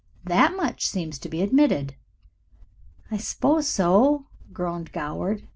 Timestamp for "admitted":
1.43-1.93